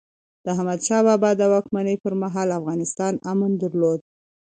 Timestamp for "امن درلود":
3.31-3.99